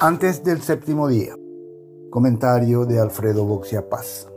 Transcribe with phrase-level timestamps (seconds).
[0.00, 1.34] Antes del séptimo día.
[2.10, 4.28] Comentario de Alfredo Boxia Paz.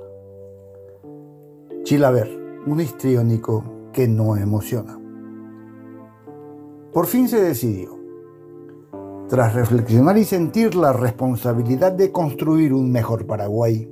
[1.84, 2.30] Chilaver,
[2.68, 5.00] un histriónico que no emociona.
[6.94, 8.00] Por fin se decidió.
[9.28, 13.92] Tras reflexionar y sentir la responsabilidad de construir un mejor Paraguay,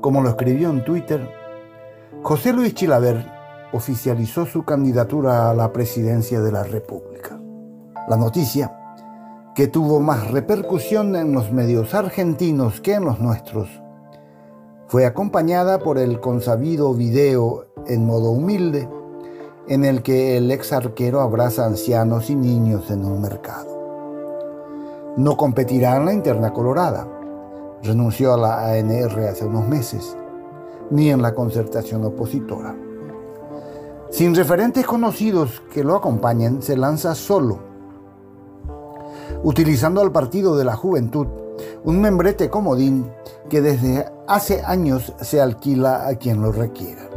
[0.00, 1.28] como lo escribió en Twitter,
[2.22, 3.35] José Luis Chilaver
[3.72, 7.38] oficializó su candidatura a la presidencia de la República.
[8.08, 8.72] La noticia
[9.56, 13.68] que tuvo más repercusión en los medios argentinos que en los nuestros,
[14.86, 18.86] fue acompañada por el consabido video en modo humilde
[19.66, 25.14] en el que el ex arquero abraza ancianos y niños en un mercado.
[25.16, 27.08] No competirá en la interna colorada,
[27.82, 30.16] renunció a la ANR hace unos meses,
[30.90, 32.76] ni en la concertación opositora.
[34.16, 37.58] Sin referentes conocidos que lo acompañen, se lanza solo
[39.42, 41.26] utilizando al Partido de la Juventud,
[41.84, 43.12] un membrete comodín
[43.50, 47.10] que desde hace años se alquila a quien lo requiera.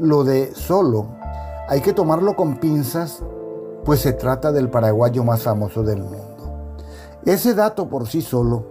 [0.00, 1.08] Lo de solo
[1.68, 3.22] hay que tomarlo con pinzas,
[3.84, 6.78] pues se trata del paraguayo más famoso del mundo.
[7.26, 8.64] Ese dato por sí solo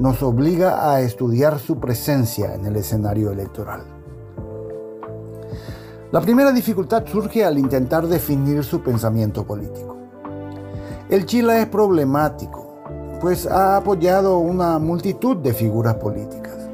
[0.00, 4.01] nos obliga a estudiar su presencia en el escenario electoral.
[6.12, 9.96] La primera dificultad surge al intentar definir su pensamiento político.
[11.08, 16.68] El Chile es problemático, pues ha apoyado una multitud de figuras políticas.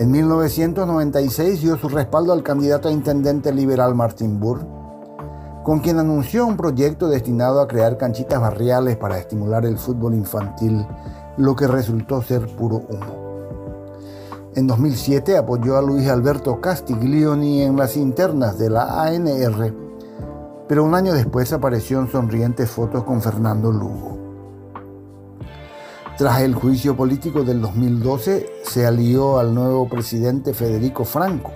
[0.00, 4.66] En 1996 dio su respaldo al candidato a intendente liberal Martin Burr,
[5.62, 10.84] con quien anunció un proyecto destinado a crear canchitas barriales para estimular el fútbol infantil,
[11.36, 13.31] lo que resultó ser puro humo.
[14.54, 19.82] En 2007 apoyó a Luis Alberto Castiglioni en las internas de la ANR
[20.72, 24.18] pero un año después apareció en sonrientes fotos con Fernando Lugo.
[26.16, 31.50] Tras el juicio político del 2012, se alió al nuevo presidente Federico Franco.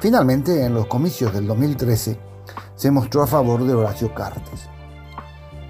[0.00, 2.18] Finalmente, en los comicios del 2013,
[2.74, 4.68] se mostró a favor de Horacio Cartes.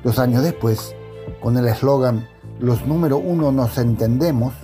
[0.02, 0.94] Dos años después,
[1.42, 2.26] con el eslogan
[2.58, 4.54] Los número uno nos entendemos,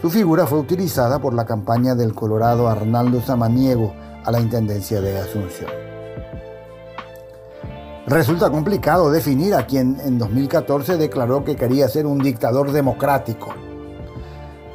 [0.00, 5.18] su figura fue utilizada por la campaña del Colorado Arnaldo Samaniego a la Intendencia de
[5.18, 5.70] Asunción.
[8.06, 13.54] Resulta complicado definir a quien en 2014 declaró que quería ser un dictador democrático.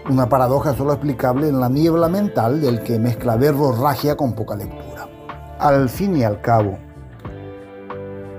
[0.09, 4.55] Una paradoja solo explicable en la niebla mental del que mezcla verbo ragia con poca
[4.55, 5.07] lectura.
[5.59, 6.77] Al fin y al cabo,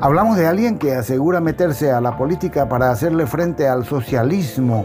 [0.00, 4.84] hablamos de alguien que asegura meterse a la política para hacerle frente al socialismo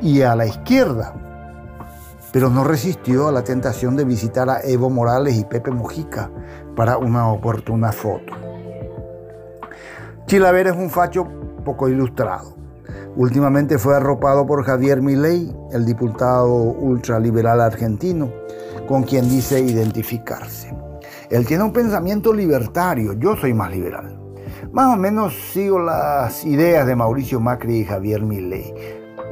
[0.00, 1.14] y a la izquierda,
[2.32, 6.30] pero no resistió a la tentación de visitar a Evo Morales y Pepe Mujica
[6.76, 8.34] para una oportuna foto.
[10.26, 11.26] Chilaver es un facho
[11.64, 12.54] poco ilustrado.
[13.16, 18.30] Últimamente fue arropado por Javier Milei, el diputado ultraliberal argentino,
[18.86, 20.72] con quien dice identificarse.
[21.30, 24.18] Él tiene un pensamiento libertario, yo soy más liberal.
[24.72, 28.72] Más o menos sigo las ideas de Mauricio Macri y Javier Milei.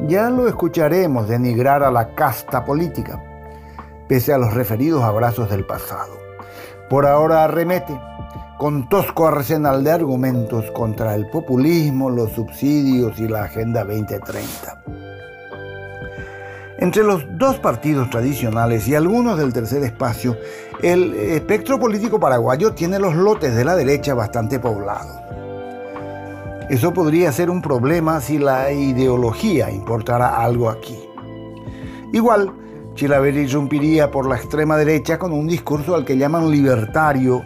[0.07, 3.23] Ya lo escucharemos denigrar a la casta política,
[4.09, 6.27] pese a los referidos abrazos del pasado
[6.89, 7.99] por ahora arremete
[8.59, 14.83] con tosco arsenal de argumentos contra el populismo, los subsidios y la Agenda 2030.
[16.79, 20.37] Entre los dos partidos tradicionales y algunos del tercer espacio,
[20.83, 25.17] el espectro político paraguayo tiene los lotes de la derecha bastante poblados.
[26.69, 30.99] Eso podría ser un problema si la ideología importara algo aquí.
[32.13, 32.53] Igual,
[32.95, 37.45] Chilaver irrumpiría por la extrema derecha con un discurso al que llaman libertario,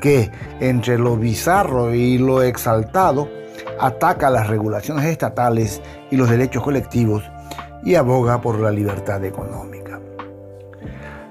[0.00, 3.28] que entre lo bizarro y lo exaltado
[3.78, 7.24] ataca las regulaciones estatales y los derechos colectivos
[7.84, 10.00] y aboga por la libertad económica.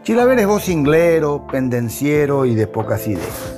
[0.04, 3.51] Chilaver es vocinglero, pendenciero y de pocas ideas.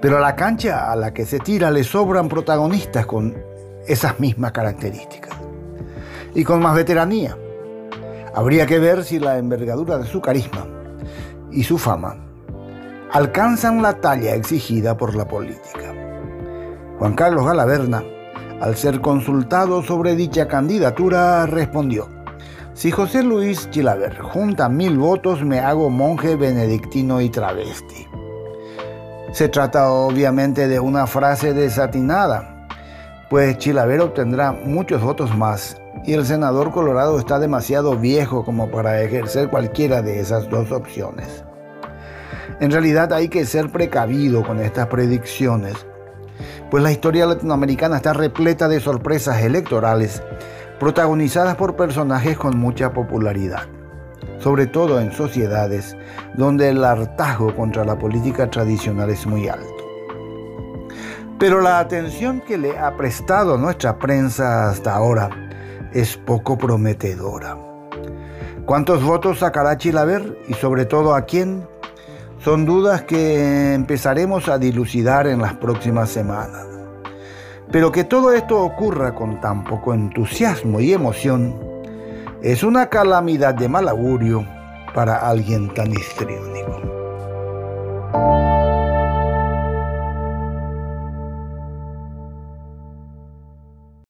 [0.00, 3.36] Pero a la cancha a la que se tira le sobran protagonistas con
[3.86, 5.34] esas mismas características
[6.34, 7.36] y con más veteranía.
[8.34, 10.66] Habría que ver si la envergadura de su carisma
[11.50, 12.16] y su fama
[13.12, 15.92] alcanzan la talla exigida por la política.
[16.98, 18.04] Juan Carlos Galaverna,
[18.60, 22.08] al ser consultado sobre dicha candidatura, respondió,
[22.74, 28.09] si José Luis Chilaver junta mil votos, me hago monje benedictino y travesti.
[29.32, 32.66] Se trata obviamente de una frase desatinada,
[33.30, 39.00] pues Chilaver obtendrá muchos votos más y el senador Colorado está demasiado viejo como para
[39.02, 41.44] ejercer cualquiera de esas dos opciones.
[42.58, 45.86] En realidad hay que ser precavido con estas predicciones,
[46.68, 50.24] pues la historia latinoamericana está repleta de sorpresas electorales
[50.80, 53.62] protagonizadas por personajes con mucha popularidad,
[54.40, 55.96] sobre todo en sociedades
[56.34, 59.66] donde el hartazgo contra la política tradicional es muy alto.
[61.38, 65.30] Pero la atención que le ha prestado nuestra prensa hasta ahora
[65.92, 67.56] es poco prometedora.
[68.66, 71.66] ¿Cuántos votos sacará Chilaver y sobre todo a quién?
[72.38, 76.66] Son dudas que empezaremos a dilucidar en las próximas semanas.
[77.72, 81.69] Pero que todo esto ocurra con tan poco entusiasmo y emoción
[82.42, 84.46] es una calamidad de mal augurio
[84.94, 86.80] para alguien tan histriónico.